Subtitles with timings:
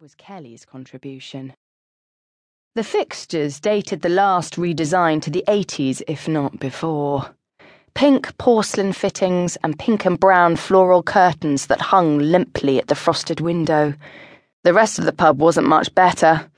[0.00, 1.54] was Kelly's contribution.
[2.76, 7.34] The fixtures dated the last redesign to the 80s, if not before.
[7.94, 13.40] Pink porcelain fittings and pink and brown floral curtains that hung limply at the frosted
[13.40, 13.94] window.
[14.62, 16.48] The rest of the pub wasn't much better,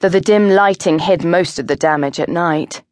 [0.00, 2.82] though the dim lighting hid most of the damage at night.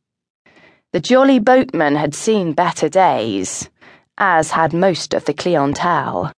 [0.95, 3.69] The Jolly Boatman had seen better days,
[4.17, 6.33] as had most of the clientele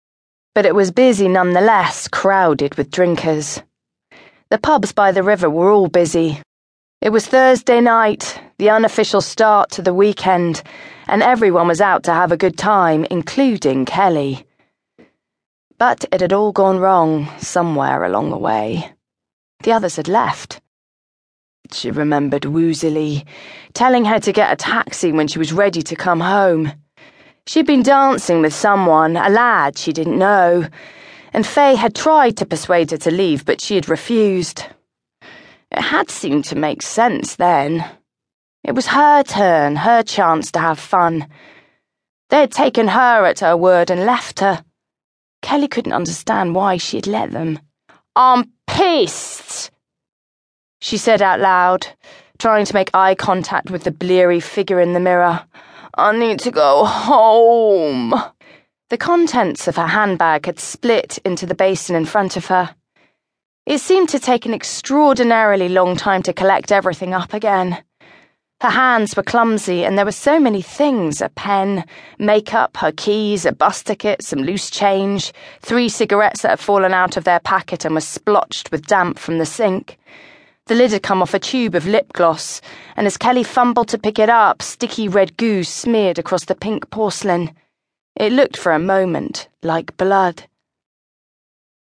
[0.55, 3.63] but it was busy nonetheless, crowded with drinkers.
[4.51, 6.41] The pubs by the river were all busy.
[7.01, 10.63] It was Thursday night, the unofficial start to the weekend,
[11.07, 14.45] and everyone was out to have a good time, including Kelly.
[15.79, 18.93] But it had all gone wrong somewhere along the way.
[19.63, 20.61] The others had left.
[21.73, 23.25] She remembered woozily,
[23.73, 26.73] telling her to get a taxi when she was ready to come home.
[27.51, 30.69] She'd been dancing with someone, a lad she didn't know,
[31.33, 34.67] and Faye had tried to persuade her to leave, but she had refused.
[35.73, 37.85] It had seemed to make sense then.
[38.63, 41.27] It was her turn, her chance to have fun.
[42.29, 44.65] They had taken her at her word and left her.
[45.43, 47.59] Kelly couldn't understand why she had let them.
[48.15, 49.73] I'm pissed,
[50.81, 51.89] she said out loud,
[52.39, 55.49] trying to make eye contact with the bleary figure in the mirror.
[55.95, 58.15] I need to go home.
[58.91, 62.75] The contents of her handbag had split into the basin in front of her.
[63.67, 67.79] It seemed to take an extraordinarily long time to collect everything up again.
[68.61, 71.85] Her hands were clumsy, and there were so many things a pen,
[72.19, 77.17] makeup, her keys, a bus ticket, some loose change, three cigarettes that had fallen out
[77.17, 79.99] of their packet and were splotched with damp from the sink.
[80.71, 82.61] The lid had come off a tube of lip gloss,
[82.97, 86.91] and as Kelly fumbled to pick it up, sticky red goo smeared across the pink
[86.91, 87.57] porcelain.
[88.15, 90.45] It looked for a moment like blood.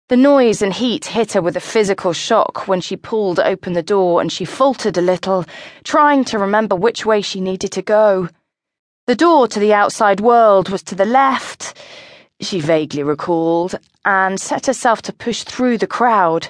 [0.10, 3.84] The noise and heat hit her with a physical shock when she pulled open the
[3.84, 5.46] door and she faltered a little,
[5.84, 8.30] trying to remember which way she needed to go.
[9.06, 11.78] The door to the outside world was to the left,
[12.40, 16.48] she vaguely recalled, and set herself to push through the crowd.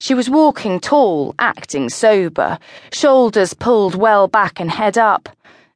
[0.00, 2.58] She was walking tall, acting sober,
[2.92, 5.28] shoulders pulled well back and head up.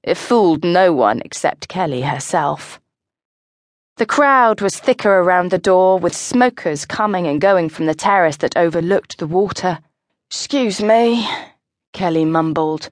[0.02, 2.80] It fooled no one except Kelly herself.
[3.96, 8.36] The crowd was thicker around the door, with smokers coming and going from the terrace
[8.36, 9.80] that overlooked the water.
[10.30, 11.28] Excuse me,
[11.92, 12.90] Kelly mumbled,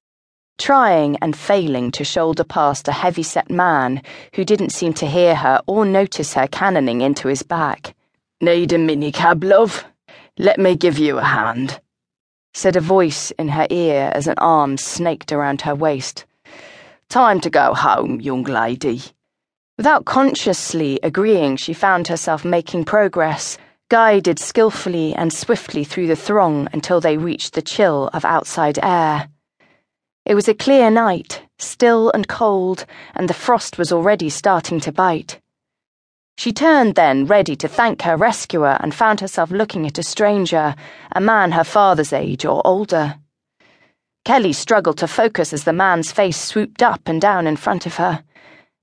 [0.59, 4.03] trying and failing to shoulder past a heavy set man
[4.35, 7.95] who didn't seem to hear her or notice her cannoning into his back.
[8.41, 9.85] Need a minicab, love?
[10.39, 11.81] Let me give you a hand,
[12.53, 16.27] said a voice in her ear as an arm snaked around her waist.
[17.09, 19.01] Time to go home, young lady.
[19.79, 23.57] Without consciously agreeing, she found herself making progress,
[23.89, 29.31] guided skillfully and swiftly through the throng until they reached the chill of outside air.
[30.27, 34.93] It was a clear night, still and cold, and the frost was already starting to
[34.93, 35.41] bite.
[36.39, 40.75] She turned then, ready to thank her rescuer, and found herself looking at a stranger,
[41.13, 43.17] a man her father's age or older.
[44.27, 47.97] Kelly struggled to focus as the man's face swooped up and down in front of
[47.97, 48.23] her.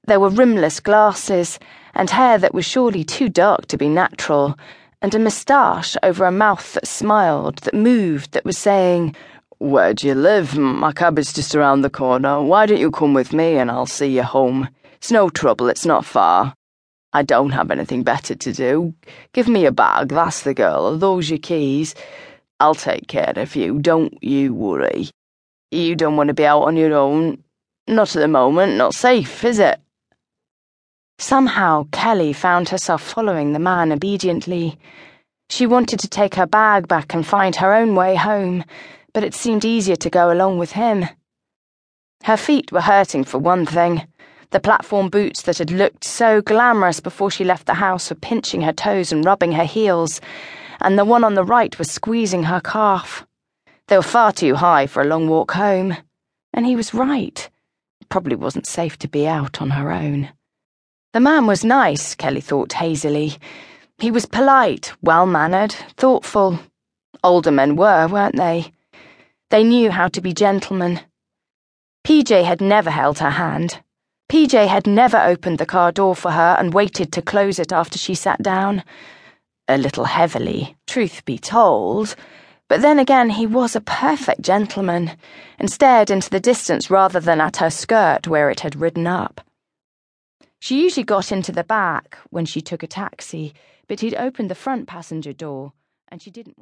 [0.05, 1.59] There were rimless glasses,
[1.93, 4.57] and hair that was surely too dark to be natural,
[5.01, 9.15] and a moustache over a mouth that smiled, that moved, that was saying,
[9.59, 10.57] Where do you live?
[10.57, 12.41] My cab is just around the corner.
[12.41, 14.69] Why don't you come with me and I'll see you home?
[14.95, 16.55] It's no trouble, it's not far.
[17.13, 18.93] I don't have anything better to do.
[19.33, 20.87] Give me a bag, that's the girl.
[20.87, 21.93] Are those your keys?
[22.59, 25.09] I'll take care of you, don't you worry.
[25.69, 27.43] You don't want to be out on your own.
[27.87, 29.79] Not at the moment, not safe, is it?
[31.19, 34.79] Somehow, Kelly found herself following the man obediently.
[35.49, 38.63] She wanted to take her bag back and find her own way home,
[39.13, 41.05] but it seemed easier to go along with him.
[42.23, 44.07] Her feet were hurting for one thing.
[44.53, 48.61] The platform boots that had looked so glamorous before she left the house were pinching
[48.61, 50.21] her toes and rubbing her heels,
[50.79, 53.25] and the one on the right was squeezing her calf.
[53.87, 55.97] They were far too high for a long walk home.
[56.53, 57.49] And he was right.
[57.99, 60.29] It probably wasn't safe to be out on her own.
[61.13, 63.37] The man was nice, Kelly thought hazily.
[63.97, 66.59] He was polite, well mannered, thoughtful.
[67.23, 68.71] Older men were, weren't they?
[69.49, 70.99] They knew how to be gentlemen.
[72.05, 73.79] PJ had never held her hand.
[74.29, 77.97] PJ had never opened the car door for her and waited to close it after
[77.97, 78.83] she sat down.
[79.67, 82.15] A little heavily, truth be told,
[82.67, 85.11] but then again he was a perfect gentleman,
[85.59, 89.41] and stared into the distance rather than at her skirt where it had ridden up.
[90.59, 93.53] She usually got into the back when she took a taxi,
[93.87, 95.73] but he'd opened the front passenger door,
[96.07, 96.61] and she didn't want.